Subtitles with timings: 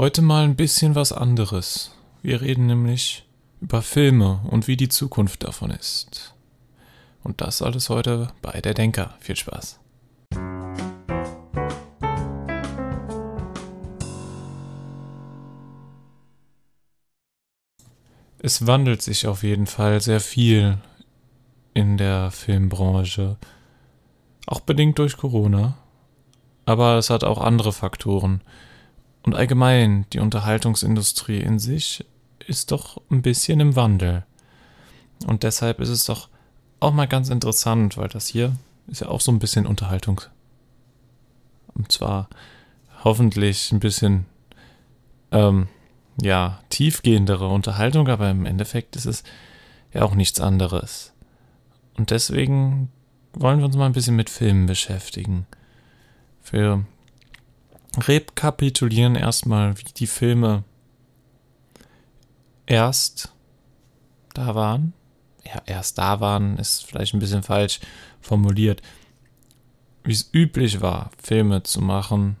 [0.00, 1.94] Heute mal ein bisschen was anderes.
[2.22, 3.26] Wir reden nämlich
[3.60, 6.34] über Filme und wie die Zukunft davon ist.
[7.22, 9.14] Und das alles heute bei der Denker.
[9.20, 9.78] Viel Spaß.
[18.38, 20.78] Es wandelt sich auf jeden Fall sehr viel
[21.74, 23.36] in der Filmbranche.
[24.46, 25.76] Auch bedingt durch Corona.
[26.64, 28.40] Aber es hat auch andere Faktoren.
[29.22, 32.04] Und allgemein, die Unterhaltungsindustrie in sich
[32.46, 34.24] ist doch ein bisschen im Wandel.
[35.26, 36.28] Und deshalb ist es doch
[36.80, 38.56] auch mal ganz interessant, weil das hier
[38.86, 40.22] ist ja auch so ein bisschen Unterhaltung.
[41.74, 42.28] Und zwar
[43.04, 44.26] hoffentlich ein bisschen,
[45.30, 45.68] ähm,
[46.20, 49.22] ja, tiefgehendere Unterhaltung, aber im Endeffekt ist es
[49.92, 51.12] ja auch nichts anderes.
[51.96, 52.90] Und deswegen
[53.32, 55.46] wollen wir uns mal ein bisschen mit Filmen beschäftigen.
[56.50, 56.84] Wir
[57.98, 60.64] rekapitulieren erstmal, wie die Filme
[62.66, 63.32] erst
[64.34, 64.92] da waren.
[65.44, 67.80] Ja, erst da waren, ist vielleicht ein bisschen falsch
[68.20, 68.82] formuliert.
[70.04, 72.36] Wie es üblich war, Filme zu machen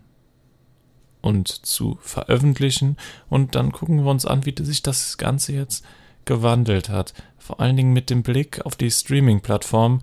[1.20, 2.96] und zu veröffentlichen.
[3.28, 5.84] Und dann gucken wir uns an, wie sich das Ganze jetzt
[6.24, 7.12] gewandelt hat.
[7.38, 10.02] Vor allen Dingen mit dem Blick auf die Streaming-Plattform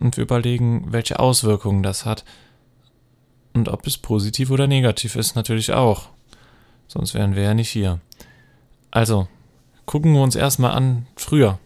[0.00, 2.24] und wir überlegen, welche Auswirkungen das hat
[3.52, 6.08] und ob es positiv oder negativ ist, natürlich auch.
[6.88, 8.00] Sonst wären wir ja nicht hier.
[8.90, 9.28] Also,
[9.86, 11.58] gucken wir uns erstmal an, früher.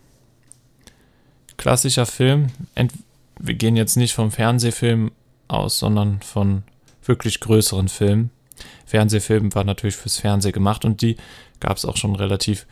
[1.57, 2.49] Klassischer Film,
[3.39, 5.13] wir gehen jetzt nicht vom Fernsehfilm
[5.49, 6.63] aus, sondern von
[7.05, 8.31] wirklich größeren Filmen.
[8.87, 11.17] Fernsehfilm war natürlich fürs Fernsehen gemacht und die
[11.61, 12.67] gab es auch schon relativ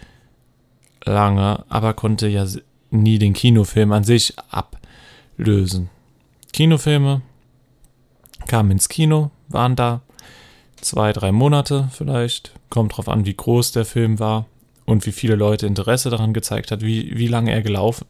[1.04, 2.46] lange, aber konnte ja
[2.90, 5.90] nie den Kinofilm an sich ablösen.
[6.52, 7.22] Kinofilme
[8.52, 10.02] kamen ins Kino, waren da
[10.76, 12.52] zwei, drei Monate vielleicht.
[12.68, 14.44] Kommt drauf an, wie groß der Film war
[14.84, 18.04] und wie viele Leute Interesse daran gezeigt hat, wie, wie lange er gelaufen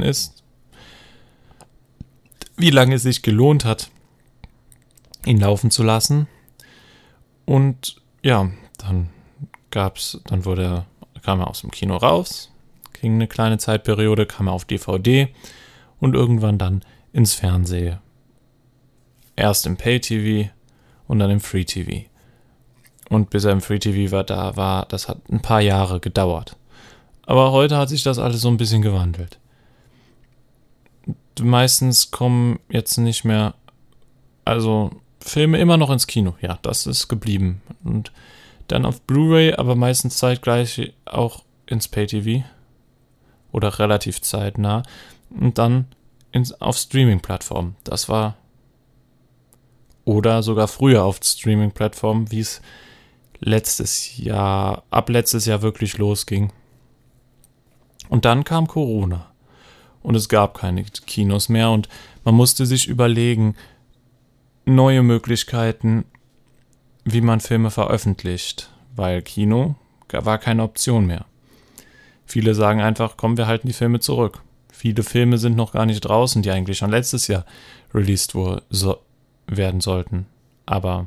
[0.00, 0.42] ist,
[2.56, 3.90] wie lange es sich gelohnt hat,
[5.26, 6.26] ihn laufen zu lassen.
[7.44, 9.10] Und ja, dann
[9.70, 10.86] gab's, dann wurde er,
[11.22, 12.50] kam er aus dem Kino raus,
[12.98, 15.28] ging eine kleine Zeitperiode, kam er auf DVD
[16.00, 17.98] und irgendwann dann ins Fernsehen
[19.36, 20.50] erst im Pay-TV
[21.06, 22.08] und dann im Free-TV.
[23.08, 26.56] Und bis er im Free-TV war, da war, das hat ein paar Jahre gedauert.
[27.26, 29.38] Aber heute hat sich das alles so ein bisschen gewandelt.
[31.40, 33.54] Meistens kommen jetzt nicht mehr,
[34.44, 36.34] also Filme immer noch ins Kino.
[36.40, 37.60] Ja, das ist geblieben.
[37.84, 38.12] Und
[38.68, 42.44] dann auf Blu-ray, aber meistens zeitgleich auch ins Pay-TV.
[43.52, 44.82] Oder relativ zeitnah.
[45.30, 45.86] Und dann
[46.32, 47.76] ins, auf Streaming-Plattformen.
[47.84, 48.36] Das war
[50.06, 52.62] oder sogar früher auf Streaming-Plattformen, wie es
[53.40, 56.52] letztes Jahr, ab letztes Jahr wirklich losging.
[58.08, 59.26] Und dann kam Corona
[60.02, 61.88] und es gab keine Kinos mehr und
[62.24, 63.56] man musste sich überlegen,
[64.64, 66.04] neue Möglichkeiten,
[67.04, 69.74] wie man Filme veröffentlicht, weil Kino
[70.10, 71.26] war keine Option mehr.
[72.26, 74.40] Viele sagen einfach, komm, wir halten die Filme zurück.
[74.72, 77.44] Viele Filme sind noch gar nicht draußen, die eigentlich schon letztes Jahr
[77.92, 78.62] released wurden
[79.46, 80.26] werden sollten.
[80.64, 81.06] Aber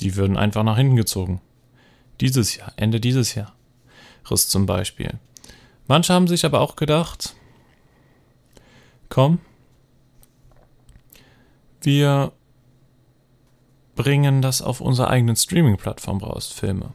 [0.00, 1.40] die würden einfach nach hinten gezogen.
[2.20, 3.54] Dieses Jahr, Ende dieses Jahr.
[4.30, 5.18] Riss zum Beispiel.
[5.86, 7.34] Manche haben sich aber auch gedacht,
[9.08, 9.38] komm,
[11.80, 12.32] wir
[13.96, 16.92] bringen das auf unserer eigenen Streaming-Plattform raus, Filme.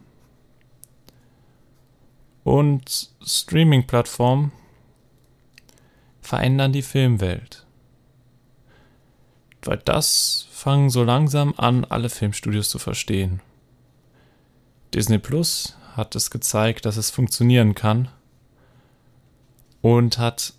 [2.42, 4.52] Und Streaming-Plattformen
[6.20, 7.65] verändern die Filmwelt.
[9.66, 13.40] Weil das fangen so langsam an, alle Filmstudios zu verstehen.
[14.94, 18.08] Disney Plus hat es gezeigt, dass es funktionieren kann
[19.82, 20.52] und hat,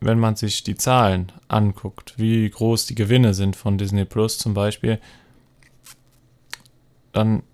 [0.00, 4.54] wenn man sich die Zahlen anguckt, wie groß die Gewinne sind von Disney Plus zum
[4.54, 5.00] Beispiel,
[7.12, 7.44] dann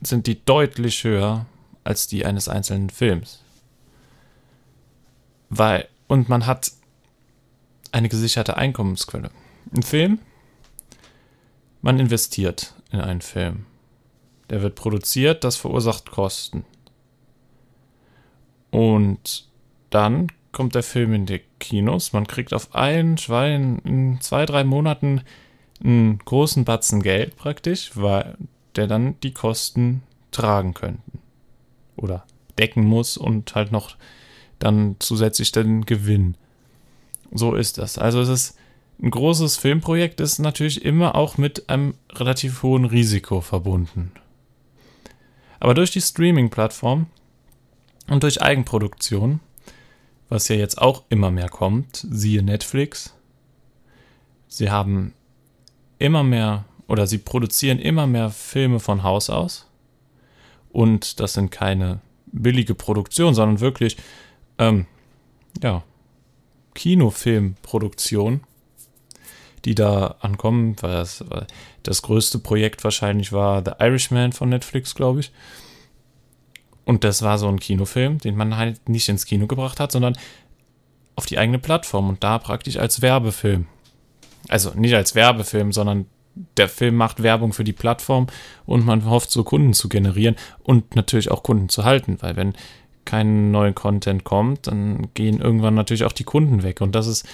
[0.00, 1.46] sind die deutlich höher
[1.82, 3.42] als die eines einzelnen Films.
[5.50, 6.70] Weil, und man hat
[7.90, 9.30] eine gesicherte Einkommensquelle.
[9.74, 10.18] Ein Film,
[11.82, 13.66] man investiert in einen Film.
[14.50, 16.64] Der wird produziert, das verursacht Kosten.
[18.70, 19.48] Und
[19.90, 22.12] dann kommt der Film in die Kinos.
[22.12, 25.22] Man kriegt auf einen Schwein in zwei, drei Monaten
[25.82, 28.36] einen großen Batzen Geld praktisch, weil
[28.76, 31.20] der dann die Kosten tragen könnten.
[31.96, 32.24] Oder
[32.58, 33.96] decken muss und halt noch
[34.58, 36.36] dann zusätzlich den Gewinn.
[37.32, 37.98] So ist das.
[37.98, 38.58] Also es ist
[39.00, 44.12] ein großes Filmprojekt ist natürlich immer auch mit einem relativ hohen Risiko verbunden.
[45.60, 47.06] Aber durch die Streaming-Plattform
[48.08, 49.40] und durch Eigenproduktion,
[50.28, 53.14] was ja jetzt auch immer mehr kommt, siehe Netflix,
[54.48, 55.14] sie haben
[55.98, 59.66] immer mehr oder sie produzieren immer mehr Filme von Haus aus.
[60.70, 63.96] Und das sind keine billige Produktionen, sondern wirklich,
[64.58, 64.86] ähm,
[65.62, 65.82] ja,
[66.74, 68.42] Kinofilmproduktion,
[69.64, 70.76] die da ankommen.
[70.80, 71.06] Weil
[71.82, 75.32] das, größte Projekt wahrscheinlich war The Irishman von Netflix, glaube ich.
[76.84, 80.16] Und das war so ein Kinofilm, den man halt nicht ins Kino gebracht hat, sondern
[81.16, 83.66] auf die eigene Plattform und da praktisch als Werbefilm.
[84.48, 86.06] Also nicht als Werbefilm, sondern
[86.56, 88.28] der Film macht Werbung für die Plattform
[88.64, 92.54] und man hofft, so Kunden zu generieren und natürlich auch Kunden zu halten, weil wenn
[93.04, 96.80] kein neuer Content kommt, dann gehen irgendwann natürlich auch die Kunden weg.
[96.80, 97.26] Und das ist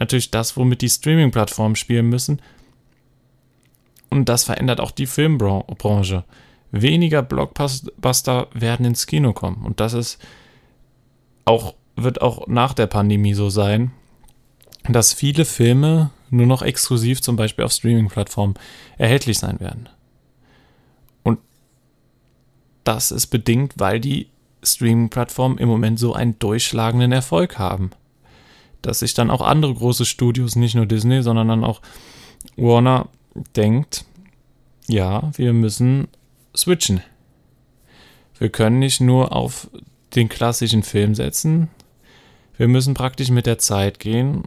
[0.00, 2.42] natürlich das, womit die Streaming-Plattformen spielen müssen.
[4.08, 6.24] Und das verändert auch die Filmbranche.
[6.72, 9.64] Weniger Blockbuster werden ins Kino kommen.
[9.64, 10.18] Und das ist
[11.44, 13.92] auch, wird auch nach der Pandemie so sein,
[14.88, 18.54] dass viele Filme nur noch exklusiv zum Beispiel auf Streaming-Plattformen
[18.98, 19.88] erhältlich sein werden.
[21.22, 21.38] Und
[22.84, 24.28] das ist bedingt, weil die
[24.62, 27.90] Streaming-Plattformen im Moment so einen durchschlagenden Erfolg haben.
[28.82, 31.80] Dass sich dann auch andere große Studios, nicht nur Disney, sondern dann auch
[32.56, 33.08] Warner
[33.56, 34.04] denkt,
[34.88, 36.08] ja, wir müssen
[36.56, 37.02] switchen.
[38.38, 39.68] Wir können nicht nur auf
[40.14, 41.68] den klassischen Film setzen,
[42.56, 44.44] wir müssen praktisch mit der Zeit gehen.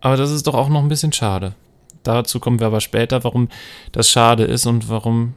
[0.00, 1.54] Aber das ist doch auch noch ein bisschen schade.
[2.02, 3.48] Dazu kommen wir aber später, warum
[3.92, 5.34] das schade ist und warum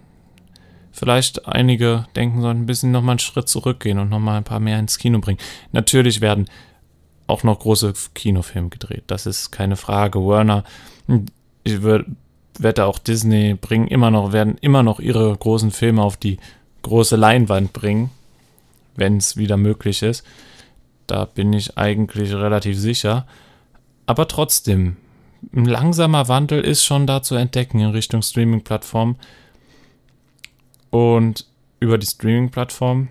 [0.92, 4.80] vielleicht einige denken sollen, ein bisschen nochmal einen Schritt zurückgehen und nochmal ein paar mehr
[4.80, 5.40] ins Kino bringen.
[5.72, 6.46] Natürlich werden
[7.30, 9.04] auch noch große Kinofilme gedreht.
[9.08, 10.20] Das ist keine Frage.
[10.20, 10.64] Warner,
[11.64, 16.38] ich wette auch Disney bringen immer noch, werden immer noch ihre großen Filme auf die
[16.82, 18.10] große Leinwand bringen,
[18.96, 20.26] wenn es wieder möglich ist.
[21.08, 23.26] Da bin ich eigentlich relativ sicher.
[24.06, 24.98] Aber trotzdem,
[25.54, 29.18] ein langsamer Wandel ist schon da zu entdecken in Richtung Streaming-Plattformen.
[30.90, 31.46] Und
[31.80, 33.10] über die Streaming-Plattform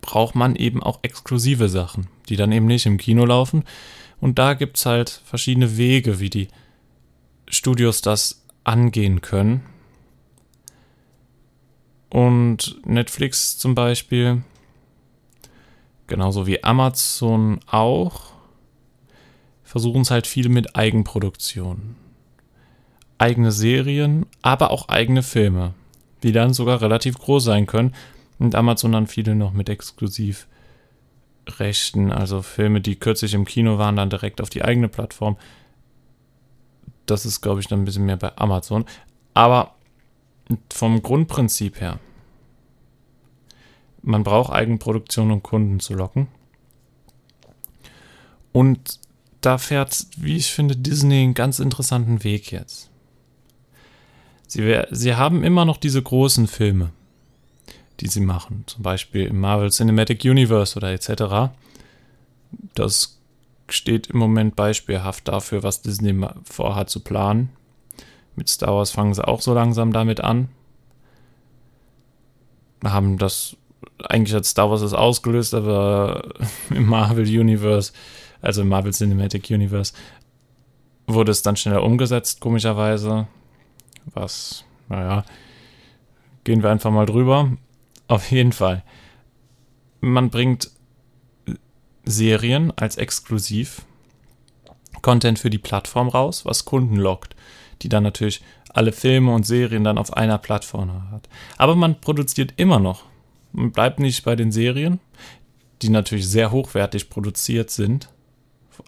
[0.00, 3.64] braucht man eben auch exklusive Sachen, die dann eben nicht im Kino laufen.
[4.20, 6.48] Und da gibt es halt verschiedene Wege, wie die
[7.48, 9.62] Studios das angehen können.
[12.10, 14.42] Und Netflix zum Beispiel,
[16.06, 18.32] genauso wie Amazon auch,
[19.62, 21.96] versuchen es halt viel mit Eigenproduktionen
[23.20, 25.74] eigene Serien, aber auch eigene Filme,
[26.22, 27.94] die dann sogar relativ groß sein können.
[28.40, 34.10] Und Amazon dann viele noch mit Exklusivrechten, also Filme, die kürzlich im Kino waren, dann
[34.10, 35.36] direkt auf die eigene Plattform.
[37.04, 38.86] Das ist, glaube ich, dann ein bisschen mehr bei Amazon.
[39.34, 39.74] Aber
[40.72, 42.00] vom Grundprinzip her,
[44.02, 46.28] man braucht Eigenproduktion, um Kunden zu locken.
[48.52, 49.00] Und
[49.42, 52.88] da fährt, wie ich finde, Disney einen ganz interessanten Weg jetzt.
[54.46, 56.90] Sie, sie haben immer noch diese großen Filme,
[58.00, 58.64] die sie machen.
[58.66, 61.52] Zum Beispiel im Marvel Cinematic Universe oder etc.
[62.74, 63.20] Das
[63.68, 66.14] steht im Moment beispielhaft dafür, was Disney
[66.44, 67.50] vorhat zu planen.
[68.36, 70.48] Mit Star Wars fangen sie auch so langsam damit an.
[72.82, 73.56] Haben das,
[74.02, 76.30] eigentlich hat Star Wars es ausgelöst, aber
[76.70, 77.92] im Marvel Universe,
[78.40, 79.92] also im Marvel Cinematic Universe,
[81.06, 83.26] wurde es dann schneller umgesetzt, komischerweise
[84.14, 85.24] was, naja,
[86.44, 87.50] gehen wir einfach mal drüber.
[88.10, 88.82] Auf jeden Fall.
[90.00, 90.72] Man bringt
[92.04, 93.82] Serien als exklusiv
[95.00, 97.36] Content für die Plattform raus, was Kunden lockt,
[97.82, 101.28] die dann natürlich alle Filme und Serien dann auf einer Plattform hat.
[101.56, 103.04] Aber man produziert immer noch.
[103.52, 104.98] Man bleibt nicht bei den Serien,
[105.80, 108.08] die natürlich sehr hochwertig produziert sind,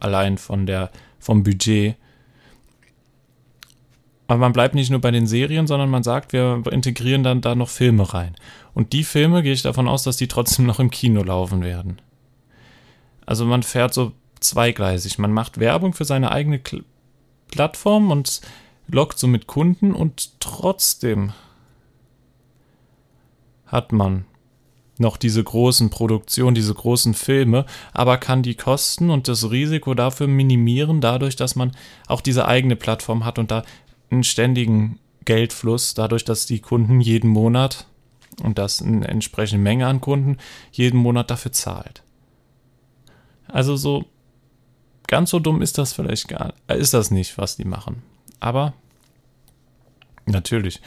[0.00, 1.94] allein von der vom Budget
[4.32, 7.54] aber man bleibt nicht nur bei den Serien, sondern man sagt, wir integrieren dann da
[7.54, 8.34] noch Filme rein.
[8.72, 12.00] Und die Filme gehe ich davon aus, dass die trotzdem noch im Kino laufen werden.
[13.26, 15.18] Also man fährt so zweigleisig.
[15.18, 16.80] Man macht Werbung für seine eigene K
[17.48, 18.40] Plattform und
[18.88, 21.34] lockt somit Kunden und trotzdem
[23.66, 24.24] hat man
[24.96, 30.28] noch diese großen Produktionen, diese großen Filme, aber kann die Kosten und das Risiko dafür
[30.28, 31.72] minimieren, dadurch, dass man
[32.06, 33.64] auch diese eigene Plattform hat und da
[34.12, 37.86] einen ständigen Geldfluss, dadurch, dass die Kunden jeden Monat
[38.42, 40.38] und das eine entsprechende Menge an Kunden
[40.72, 42.02] jeden Monat dafür zahlt.
[43.48, 44.04] Also so
[45.06, 48.02] ganz so dumm ist das vielleicht gar ist das nicht, was die machen.
[48.40, 48.72] Aber
[50.26, 50.80] natürlich,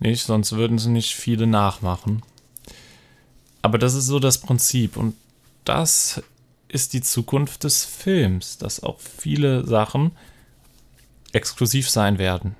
[0.00, 2.22] nicht, sonst würden sie nicht viele nachmachen.
[3.62, 5.14] Aber das ist so das Prinzip und
[5.64, 6.22] das
[6.68, 10.12] ist die Zukunft des Films, dass auch viele Sachen
[11.32, 12.54] exklusiv sein werden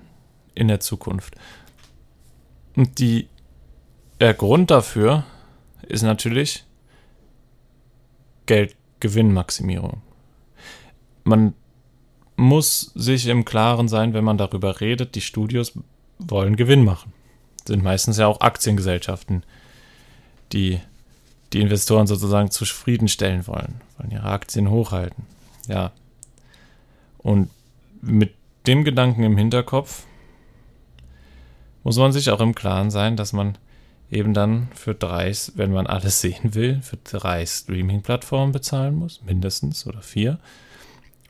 [0.59, 1.35] in der Zukunft.
[2.77, 3.29] Und die,
[4.21, 5.25] der Grund dafür
[5.87, 6.65] ist natürlich
[8.47, 10.03] Geldgewinnmaximierung.
[11.25, 11.55] Man
[12.37, 15.73] muss sich im Klaren sein, wenn man darüber redet, die Studios
[16.19, 17.13] wollen Gewinn machen.
[17.67, 19.45] Sind meistens ja auch Aktiengesellschaften,
[20.53, 20.81] die
[21.53, 25.27] die Investoren sozusagen zufriedenstellen wollen, wollen ihre Aktien hochhalten.
[25.67, 25.93] Ja.
[27.19, 27.51] Und
[28.01, 28.35] mit
[28.67, 30.05] dem Gedanken im Hinterkopf
[31.83, 33.57] muss man sich auch im Klaren sein, dass man
[34.11, 39.87] eben dann für drei, wenn man alles sehen will, für drei Streaming-Plattformen bezahlen muss, mindestens
[39.87, 40.39] oder vier.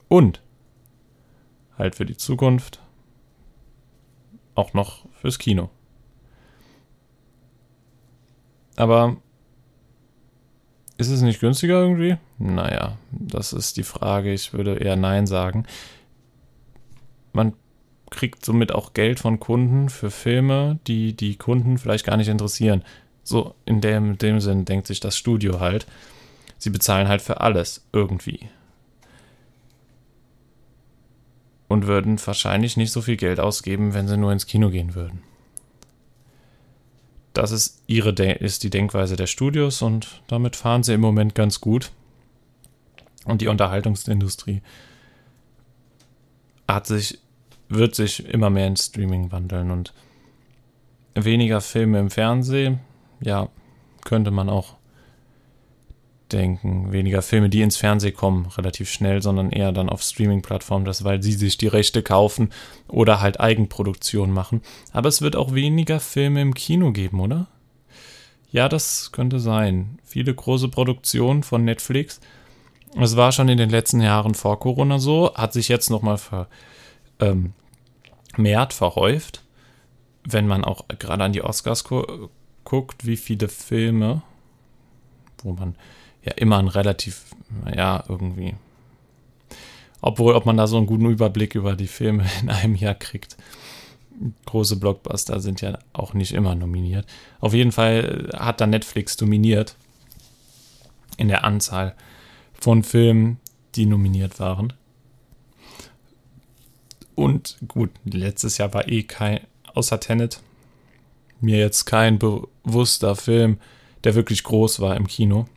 [0.08, 0.40] Und
[1.76, 2.80] halt für die Zukunft
[4.54, 5.70] auch noch fürs Kino.
[8.76, 9.16] Aber
[10.96, 12.16] ist es nicht günstiger irgendwie?
[12.38, 14.32] Naja, das ist die Frage.
[14.32, 15.64] Ich würde eher Nein sagen.
[17.32, 17.54] Man
[18.10, 22.82] kriegt somit auch Geld von Kunden für Filme, die die Kunden vielleicht gar nicht interessieren.
[23.22, 25.86] So in dem, dem Sinn denkt sich das Studio halt.
[26.58, 28.48] Sie bezahlen halt für alles irgendwie.
[31.68, 35.22] Und würden wahrscheinlich nicht so viel Geld ausgeben, wenn sie nur ins Kino gehen würden.
[37.34, 41.34] Das ist, ihre De ist die Denkweise der Studios und damit fahren sie im Moment
[41.34, 41.92] ganz gut.
[43.26, 44.62] Und die Unterhaltungsindustrie
[46.66, 47.18] hat sich,
[47.68, 49.92] wird sich immer mehr in Streaming wandeln und
[51.14, 52.80] weniger Filme im Fernsehen,
[53.20, 53.48] ja,
[54.04, 54.76] könnte man auch
[56.32, 56.92] denken.
[56.92, 61.22] Weniger Filme, die ins Fernsehen kommen, relativ schnell, sondern eher dann auf Streaming-Plattformen, das weil
[61.22, 62.50] sie sich die Rechte kaufen
[62.86, 64.62] oder halt Eigenproduktion machen.
[64.92, 67.46] Aber es wird auch weniger Filme im Kino geben, oder?
[68.50, 69.98] Ja, das könnte sein.
[70.04, 72.20] Viele große Produktionen von Netflix.
[72.98, 76.48] Es war schon in den letzten Jahren vor Corona so, hat sich jetzt nochmal ver,
[77.20, 77.52] ähm,
[78.34, 79.42] vermehrt, verhäuft.
[80.24, 82.28] Wenn man auch gerade an die Oscars gu
[82.64, 84.20] guckt, wie viele Filme,
[85.42, 85.74] wo man
[86.22, 87.24] ja immer ein relativ,
[87.64, 88.56] naja, irgendwie.
[90.02, 93.36] Obwohl, ob man da so einen guten Überblick über die Filme in einem Jahr kriegt.
[94.46, 97.06] Große Blockbuster sind ja auch nicht immer nominiert.
[97.40, 99.76] Auf jeden Fall hat da Netflix dominiert
[101.16, 101.94] in der Anzahl
[102.52, 103.38] von Filmen,
[103.76, 104.72] die nominiert waren.
[107.18, 109.40] Und gut, letztes Jahr war eh kein,
[109.74, 110.40] außer Tenet,
[111.40, 113.58] mir jetzt kein bewusster Film,
[114.04, 115.48] der wirklich groß war im Kino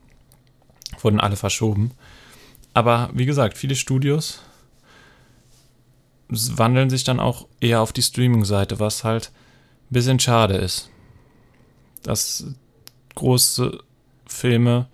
[1.03, 1.91] wurden alle verschoben.
[2.73, 4.41] Aber wie gesagt, viele Studios
[6.29, 10.89] wandeln sich dann auch eher auf die Streaming-Seite, was halt ein bisschen schade ist.
[12.01, 12.43] Dass
[13.13, 13.83] große
[14.25, 14.87] Filme,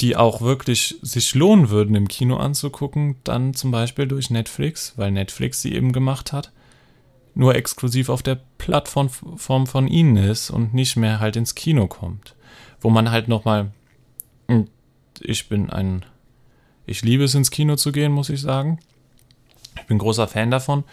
[0.00, 5.10] die auch wirklich sich lohnen würden im Kino anzugucken, dann zum Beispiel durch Netflix, weil
[5.10, 6.52] Netflix sie eben gemacht hat,
[7.34, 12.34] nur exklusiv auf der Plattform von ihnen ist und nicht mehr halt ins Kino kommt.
[12.80, 13.72] Wo man halt nochmal
[15.20, 16.04] ich bin ein,
[16.86, 18.80] ich liebe es ins Kino zu gehen, muss ich sagen.
[19.76, 20.84] Ich bin großer Fan davon,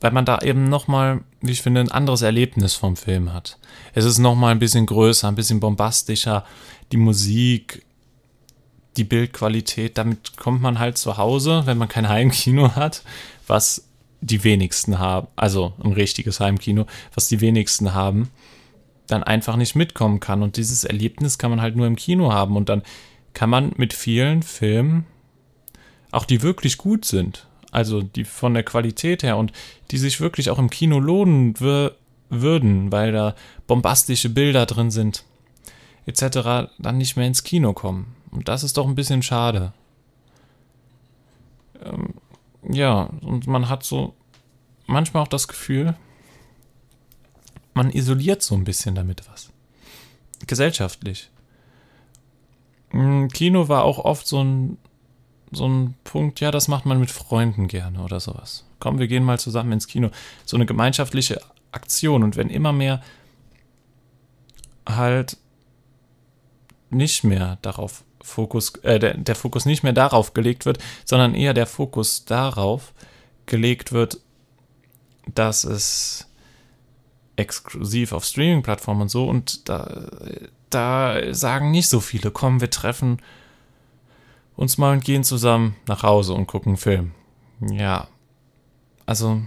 [0.00, 3.58] weil man da eben nochmal, wie ich finde, ein anderes Erlebnis vom Film hat.
[3.94, 6.44] Es ist nochmal ein bisschen größer, ein bisschen bombastischer.
[6.92, 7.84] Die Musik,
[8.96, 13.02] die Bildqualität, damit kommt man halt zu Hause, wenn man kein Heimkino hat,
[13.46, 13.88] was
[14.20, 18.30] die wenigsten haben, also ein richtiges Heimkino, was die wenigsten haben
[19.06, 20.42] dann einfach nicht mitkommen kann.
[20.42, 22.56] Und dieses Erlebnis kann man halt nur im Kino haben.
[22.56, 22.82] Und dann
[23.34, 25.06] kann man mit vielen Filmen,
[26.10, 29.52] auch die wirklich gut sind, also die von der Qualität her und
[29.90, 33.34] die sich wirklich auch im Kino lohnen würden, weil da
[33.66, 35.24] bombastische Bilder drin sind,
[36.06, 38.15] etc., dann nicht mehr ins Kino kommen.
[38.30, 39.72] Und das ist doch ein bisschen schade.
[41.82, 42.14] Ähm,
[42.68, 44.14] ja, und man hat so
[44.86, 45.94] manchmal auch das Gefühl,
[47.74, 49.50] man isoliert so ein bisschen damit was.
[50.46, 51.30] Gesellschaftlich.
[52.90, 54.78] Hm, Kino war auch oft so ein,
[55.52, 58.64] so ein Punkt, ja, das macht man mit Freunden gerne oder sowas.
[58.80, 60.10] Komm, wir gehen mal zusammen ins Kino.
[60.44, 61.40] So eine gemeinschaftliche
[61.72, 62.22] Aktion.
[62.22, 63.02] Und wenn immer mehr
[64.88, 65.36] halt
[66.90, 71.54] nicht mehr darauf Fokus, äh, der, der Fokus nicht mehr darauf gelegt wird, sondern eher
[71.54, 72.92] der Fokus darauf
[73.46, 74.20] gelegt wird,
[75.34, 76.28] dass es
[77.36, 80.08] exklusiv auf Streaming-Plattformen und so und da,
[80.70, 83.22] da sagen nicht so viele, komm, wir treffen
[84.56, 87.12] uns mal und gehen zusammen nach Hause und gucken einen Film.
[87.60, 88.08] Ja,
[89.06, 89.42] also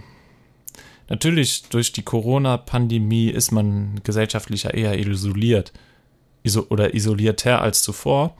[1.10, 5.72] Natürlich, durch die Corona-Pandemie ist man gesellschaftlicher eher isoliert
[6.42, 8.36] iso oder isolierter als zuvor.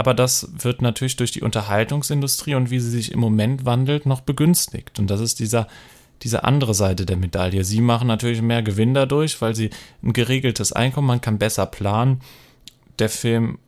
[0.00, 4.22] Aber das wird natürlich durch die Unterhaltungsindustrie und wie sie sich im Moment wandelt, noch
[4.22, 4.98] begünstigt.
[4.98, 5.68] Und das ist dieser,
[6.22, 7.64] diese andere Seite der Medaille.
[7.64, 9.68] Sie machen natürlich mehr Gewinn dadurch, weil sie
[10.02, 12.22] ein geregeltes Einkommen, man kann besser planen.
[12.98, 13.58] Der Film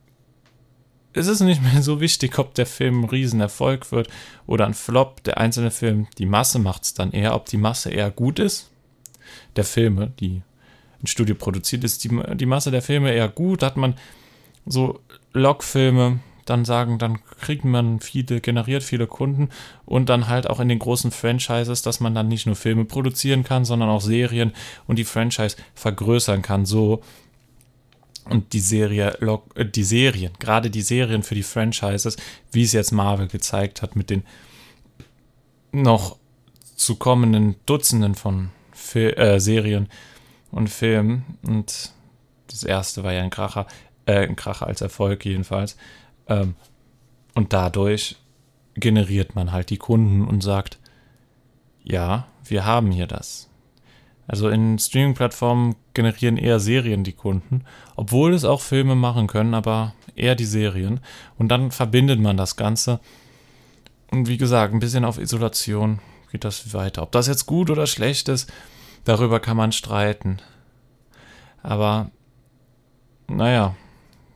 [1.15, 4.09] es ist nicht mehr so wichtig, ob der Film ein Riesenerfolg wird
[4.47, 5.23] oder ein Flop.
[5.25, 8.71] Der einzelne Film, die Masse macht es dann eher, ob die Masse eher gut ist.
[9.55, 10.41] Der Filme, die
[11.03, 13.61] ein Studio produziert, ist die, die Masse der Filme eher gut.
[13.61, 13.93] Hat man
[14.65, 14.99] so
[15.33, 19.49] Logfilme, dann sagen, dann kriegt man viele, generiert viele Kunden
[19.85, 23.43] und dann halt auch in den großen Franchises, dass man dann nicht nur Filme produzieren
[23.43, 24.53] kann, sondern auch Serien
[24.87, 27.01] und die Franchise vergrößern kann, so.
[28.25, 29.17] Und die Serie,
[29.55, 32.15] äh, die Serien, gerade die Serien für die Franchises,
[32.51, 34.23] wie es jetzt Marvel gezeigt hat, mit den
[35.73, 36.17] noch
[36.75, 39.89] zu kommenden Dutzenden von Fil äh, Serien
[40.51, 41.37] und Filmen.
[41.43, 41.91] Und
[42.47, 43.67] das erste war ja ein Kracher,
[44.05, 45.77] äh, ein Kracher als Erfolg jedenfalls.
[46.27, 46.55] Ähm,
[47.35, 48.17] und dadurch
[48.75, 50.79] generiert man halt die Kunden und sagt,
[51.83, 53.49] ja, wir haben hier das.
[54.25, 59.93] Also in Streaming-Plattformen generieren eher Serien die Kunden, obwohl es auch Filme machen können, aber
[60.15, 61.01] eher die Serien.
[61.37, 62.99] Und dann verbindet man das Ganze.
[64.11, 65.99] Und wie gesagt, ein bisschen auf Isolation
[66.31, 67.03] geht das weiter.
[67.03, 68.51] Ob das jetzt gut oder schlecht ist,
[69.03, 70.37] darüber kann man streiten.
[71.61, 72.09] Aber,
[73.27, 73.75] naja,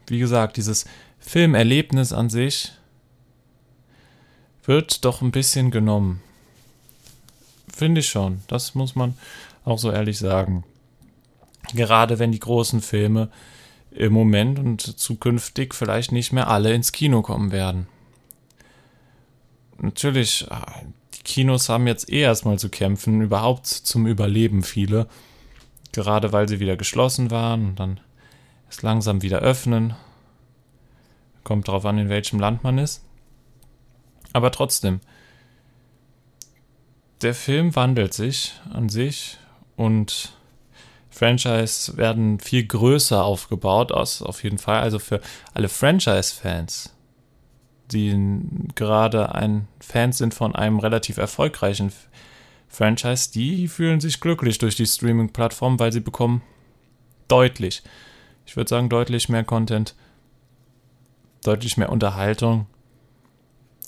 [0.08, 0.86] wie gesagt, dieses
[1.20, 2.72] Filmerlebnis an sich
[4.64, 6.22] wird doch ein bisschen genommen.
[7.74, 8.42] Finde ich schon.
[8.48, 9.16] Das muss man
[9.64, 10.64] auch so ehrlich sagen.
[11.74, 13.30] Gerade wenn die großen Filme
[13.92, 17.88] im Moment und zukünftig vielleicht nicht mehr alle ins Kino kommen werden.
[19.80, 20.48] Natürlich,
[21.14, 25.08] die Kinos haben jetzt eh erstmal zu kämpfen, überhaupt zum Überleben viele.
[25.92, 28.00] Gerade weil sie wieder geschlossen waren und dann
[28.70, 29.96] es langsam wieder öffnen.
[31.44, 33.03] Kommt darauf an, in welchem Land man ist.
[34.34, 35.00] Aber trotzdem,
[37.22, 39.38] der Film wandelt sich an sich
[39.75, 40.34] und
[41.10, 44.82] Franchise werden viel größer aufgebaut, aus, auf jeden Fall.
[44.82, 45.20] Also für
[45.53, 46.94] alle Franchise-Fans,
[47.92, 48.16] die
[48.75, 51.92] gerade ein Fans sind von einem relativ erfolgreichen
[52.68, 56.44] Franchise, die fühlen sich glücklich durch die Streaming-Plattform, weil sie bekommen
[57.27, 57.82] deutlich,
[58.48, 59.94] ich würde sagen, deutlich mehr Content,
[61.44, 62.66] deutlich mehr Unterhaltung.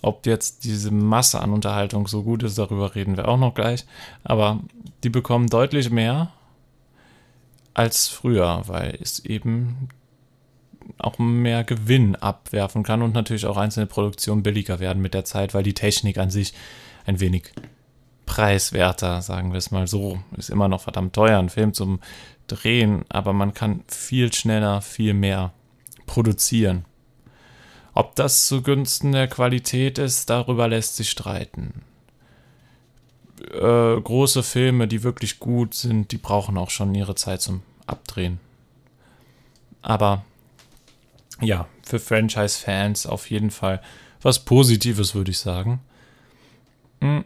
[0.02, 3.86] Ob jetzt diese Masse an Unterhaltung so gut ist, darüber reden wir auch noch gleich.
[4.24, 4.60] Aber
[5.04, 6.32] die bekommen deutlich mehr
[7.74, 9.90] als früher, weil es eben
[10.98, 15.54] auch mehr Gewinn abwerfen kann und natürlich auch einzelne Produktionen billiger werden mit der Zeit,
[15.54, 16.54] weil die Technik an sich
[17.06, 17.54] ein wenig
[18.26, 22.00] preiswerter, sagen wir es mal so, ist immer noch verdammt teuer, ein Film zum
[22.50, 25.54] Drehen, aber man kann viel schneller, viel mehr
[26.06, 26.86] produzieren.
[27.94, 31.82] Ob das zugunsten der Qualität ist, darüber lässt sich streiten
[33.42, 38.40] äh, große Filme, die wirklich gut sind, die brauchen auch schon ihre Zeit zum Abdrehen.
[39.82, 40.26] Aber
[41.42, 43.82] ja, für Franchise-Fans auf jeden Fall
[44.22, 45.80] was Positives, würde ich sagen.
[47.02, 47.24] Hm.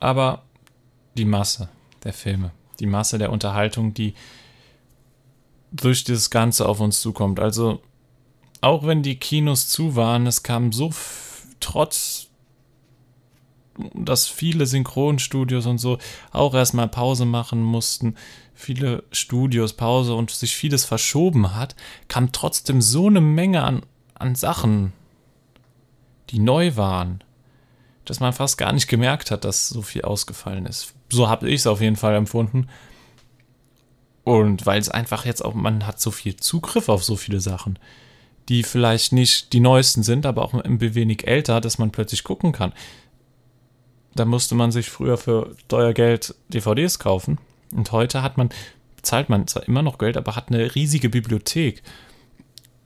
[0.00, 0.42] Aber
[1.16, 1.68] die Masse
[2.04, 2.50] der Filme,
[2.82, 4.12] die Masse der Unterhaltung, die
[5.70, 7.40] durch das Ganze auf uns zukommt.
[7.40, 7.80] Also,
[8.60, 10.92] auch wenn die Kinos zu waren, es kam so
[11.60, 12.28] trotz
[13.94, 15.98] dass viele Synchronstudios und so
[16.30, 18.16] auch erstmal Pause machen mussten,
[18.54, 21.74] viele Studios Pause und sich vieles verschoben hat,
[22.08, 23.82] kam trotzdem so eine Menge an,
[24.14, 24.92] an Sachen,
[26.30, 27.24] die neu waren,
[28.04, 30.94] dass man fast gar nicht gemerkt hat, dass so viel ausgefallen ist.
[31.12, 32.68] So habe ich es auf jeden Fall empfunden.
[34.24, 37.78] Und weil es einfach jetzt auch, man hat so viel Zugriff auf so viele Sachen,
[38.48, 42.52] die vielleicht nicht die neuesten sind, aber auch ein wenig älter, dass man plötzlich gucken
[42.52, 42.72] kann.
[44.14, 47.38] Da musste man sich früher für teuer Geld DVDs kaufen.
[47.74, 48.50] Und heute hat man,
[49.02, 51.82] zahlt man zwar immer noch Geld, aber hat eine riesige Bibliothek.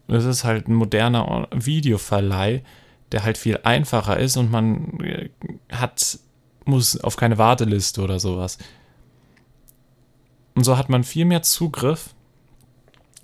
[0.09, 2.63] Das ist halt ein moderner Videoverleih,
[3.13, 5.31] der halt viel einfacher ist und man äh,
[5.71, 6.19] hat,
[6.67, 8.59] muss auf keine Warteliste oder sowas.
[10.55, 12.15] Und so hat man viel mehr Zugriff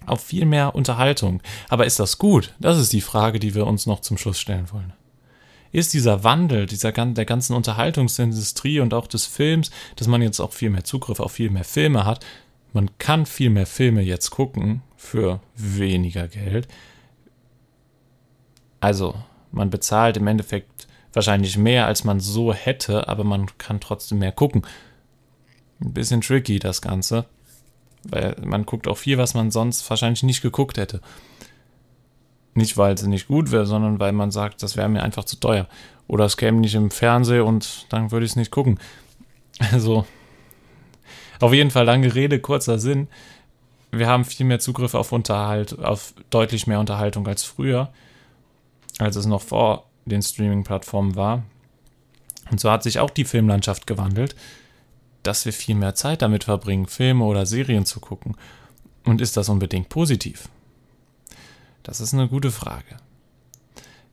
[0.05, 1.41] auf viel mehr Unterhaltung.
[1.69, 2.55] Aber ist das gut?
[2.59, 4.93] Das ist die Frage, die wir uns noch zum Schluss stellen wollen
[5.73, 10.53] ist dieser Wandel dieser, der ganzen Unterhaltungsindustrie und auch des Films, dass man jetzt auch
[10.53, 12.25] viel mehr Zugriff auf viel mehr Filme hat.
[12.75, 16.69] Man kann viel mehr Filme jetzt gucken für weniger Geld.
[18.81, 19.15] Also,
[19.51, 24.33] man bezahlt im Endeffekt wahrscheinlich mehr, als man so hätte, aber man kann trotzdem mehr
[24.33, 24.63] gucken.
[25.81, 27.27] ein bisschen tricky, das Ganze.
[28.05, 31.01] Weil man guckt auch viel, was man sonst wahrscheinlich nicht geguckt hätte.
[32.55, 35.37] Nicht, weil es nicht gut wäre, sondern weil man sagt, das wäre mir einfach zu
[35.37, 35.69] teuer.
[36.09, 38.79] Oder es käme nicht im Fernsehen und dann würde ich es nicht gucken.
[39.71, 40.07] Also,
[41.41, 43.09] auf jeden Fall lange Rede, kurzer Sinn.
[43.91, 47.93] Wir haben viel mehr Zugriff auf Unterhalt, auf deutlich mehr Unterhaltung als früher,
[48.99, 51.43] als es noch vor den Streaming-Plattformen war.
[52.51, 54.35] Und so hat sich auch die Filmlandschaft gewandelt,
[55.23, 58.37] dass wir viel mehr Zeit damit verbringen, Filme oder Serien zu gucken.
[59.05, 60.49] Und ist das unbedingt positiv?
[61.83, 62.97] Das ist eine gute Frage.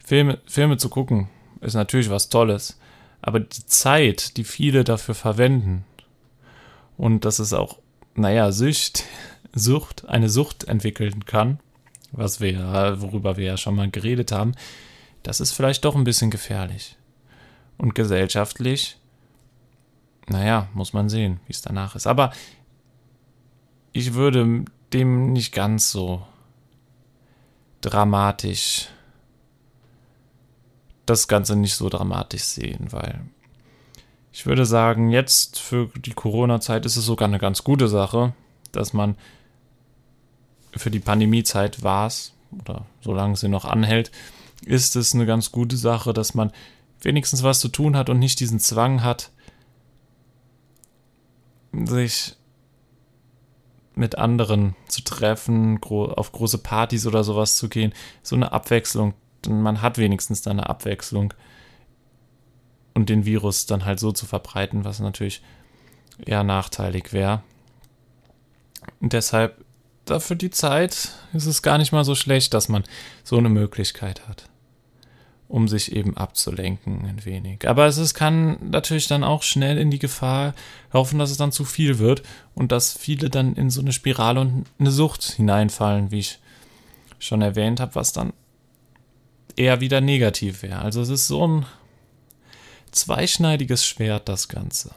[0.03, 1.29] Filme, Filme zu gucken
[1.61, 2.79] ist natürlich was Tolles,
[3.21, 5.83] aber die Zeit, die viele dafür verwenden,
[6.97, 7.77] und dass es auch,
[8.15, 9.05] naja, Sucht,
[9.53, 11.59] Sucht, eine Sucht entwickeln kann,
[12.11, 14.53] was wir, worüber wir ja schon mal geredet haben,
[15.23, 16.97] das ist vielleicht doch ein bisschen gefährlich.
[17.77, 18.97] Und gesellschaftlich,
[20.27, 22.07] naja, muss man sehen, wie es danach ist.
[22.07, 22.31] Aber
[23.93, 26.25] ich würde dem nicht ganz so
[27.81, 28.89] dramatisch
[31.05, 33.21] das Ganze nicht so dramatisch sehen, weil
[34.31, 38.33] ich würde sagen, jetzt für die Corona-Zeit ist es sogar eine ganz gute Sache,
[38.71, 39.15] dass man
[40.75, 44.11] für die Pandemiezeit war es, oder solange sie noch anhält,
[44.65, 46.51] ist es eine ganz gute Sache, dass man
[47.01, 49.31] wenigstens was zu tun hat und nicht diesen Zwang hat,
[51.71, 52.35] sich
[53.95, 57.93] mit anderen zu treffen, auf große Partys oder sowas zu gehen.
[58.23, 59.13] So eine Abwechslung.
[59.47, 61.33] Man hat wenigstens da eine Abwechslung.
[62.93, 65.41] Und den Virus dann halt so zu verbreiten, was natürlich
[66.25, 67.43] eher nachteilig wäre.
[68.99, 69.63] Und deshalb,
[70.09, 72.83] dafür die Zeit, ist es gar nicht mal so schlecht, dass man
[73.23, 74.49] so eine Möglichkeit hat
[75.49, 77.67] um sich eben abzulenken ein wenig.
[77.67, 80.53] Aber es ist, kann natürlich dann auch schnell in die Gefahr
[80.93, 82.21] laufen, dass es dann zu viel wird
[82.53, 86.39] und dass viele dann in so eine Spirale und eine Sucht hineinfallen, wie ich
[87.17, 88.31] schon erwähnt habe, was dann
[89.55, 90.79] eher wieder negativ wäre.
[90.79, 91.65] Also es ist so ein
[92.91, 94.91] zweischneidiges Schwert, das Ganze.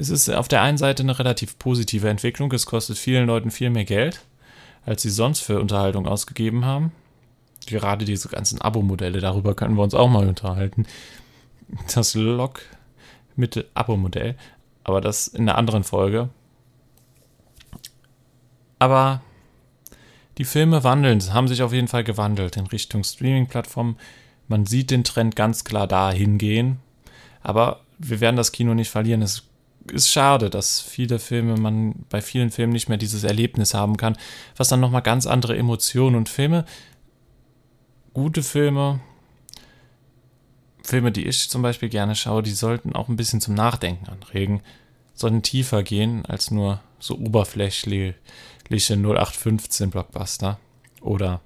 [0.00, 2.50] Es ist auf der einen Seite eine relativ positive Entwicklung.
[2.52, 4.22] Es kostet vielen Leuten viel mehr Geld,
[4.86, 6.92] als sie sonst für Unterhaltung ausgegeben haben
[7.66, 10.86] gerade diese ganzen Abo-Modelle, darüber können wir uns auch mal unterhalten.
[11.94, 12.62] Das Log
[13.36, 14.36] mit Abo-Modell,
[14.84, 16.28] aber das in einer anderen Folge.
[18.78, 19.22] Aber
[20.38, 23.96] die Filme wandeln, haben sich auf jeden Fall gewandelt in Richtung Streaming-Plattformen.
[24.48, 26.80] Man sieht den Trend ganz klar dahin gehen,
[27.42, 29.22] aber wir werden das Kino nicht verlieren.
[29.22, 29.44] Es
[29.90, 34.16] ist schade, dass viele Filme, man bei vielen Filmen nicht mehr dieses Erlebnis haben kann,
[34.56, 36.64] was dann nochmal ganz andere Emotionen und Filme
[38.14, 39.00] gute Filme,
[40.82, 44.62] Filme, die ich zum Beispiel gerne schaue, die sollten auch ein bisschen zum Nachdenken anregen,
[45.14, 48.14] sollten tiefer gehen als nur so oberflächliche
[48.70, 50.58] 0815 Blockbuster
[51.00, 51.40] oder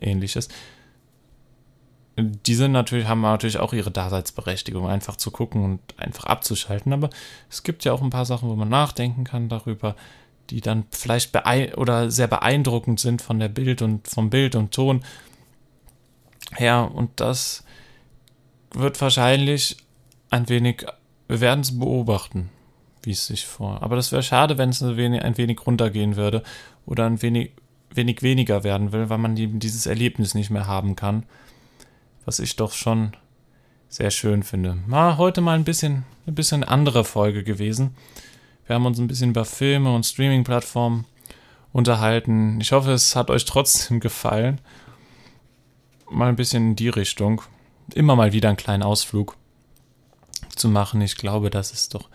[0.00, 0.48] ähnliches.
[2.16, 6.92] Die sind natürlich, haben natürlich auch ihre Daseinsberechtigung, einfach zu gucken und einfach abzuschalten.
[6.92, 7.10] Aber
[7.50, 9.96] es gibt ja auch ein paar Sachen, wo man nachdenken kann darüber,
[10.50, 11.34] die dann vielleicht
[11.76, 15.02] oder sehr beeindruckend sind von der Bild und vom Bild und Ton
[16.52, 16.90] her.
[16.94, 17.64] Und das
[18.72, 19.76] wird wahrscheinlich
[20.30, 20.86] ein wenig,
[21.28, 22.50] wir werden es beobachten,
[23.02, 23.82] wie es sich vor.
[23.82, 26.42] Aber das wäre schade, wenn es ein wenig, ein wenig runtergehen würde
[26.86, 27.52] oder ein wenig,
[27.92, 31.24] wenig weniger werden will, weil man eben dieses Erlebnis nicht mehr haben kann.
[32.24, 33.12] Was ich doch schon
[33.88, 34.78] sehr schön finde.
[34.86, 37.94] War heute mal ein bisschen, ein bisschen andere Folge gewesen.
[38.66, 41.04] Wir haben uns ein bisschen über Filme und Streaming-Plattformen
[41.72, 42.60] unterhalten.
[42.60, 44.60] Ich hoffe, es hat euch trotzdem gefallen
[46.14, 47.42] mal ein bisschen in die Richtung.
[47.94, 49.36] Immer mal wieder einen kleinen Ausflug
[50.54, 51.00] zu machen.
[51.00, 52.08] Ich glaube, das ist doch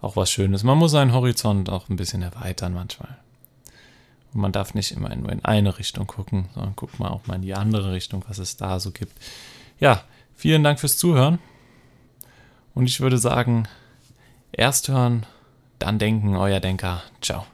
[0.00, 0.62] auch was Schönes.
[0.62, 3.18] Man muss seinen Horizont auch ein bisschen erweitern manchmal.
[4.34, 7.42] Man darf nicht immer nur in eine Richtung gucken, sondern guckt mal auch mal in
[7.42, 9.12] die andere Richtung, was es da so gibt.
[9.78, 11.38] Ja, vielen Dank fürs Zuhören.
[12.74, 13.68] Und ich würde sagen,
[14.50, 15.26] erst hören,
[15.78, 17.02] dann denken, euer Denker.
[17.20, 17.46] Ciao.